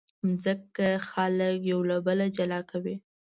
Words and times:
مځکه 0.27 0.87
خلک 1.09 1.57
یو 1.71 1.79
له 1.89 1.97
بله 2.05 2.25
جلا 2.37 2.59
کوي. 2.71 2.95